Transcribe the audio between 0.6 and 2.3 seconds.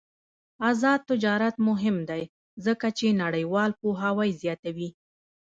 آزاد تجارت مهم دی